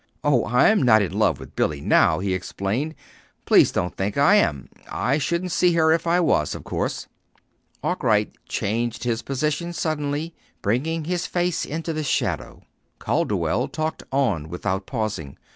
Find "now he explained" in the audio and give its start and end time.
1.79-2.95